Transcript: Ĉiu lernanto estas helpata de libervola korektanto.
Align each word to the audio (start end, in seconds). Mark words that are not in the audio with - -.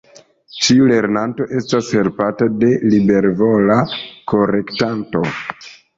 Ĉiu 0.67 0.87
lernanto 0.91 1.45
estas 1.59 1.91
helpata 1.97 2.47
de 2.63 2.71
libervola 2.95 3.77
korektanto. 4.33 5.25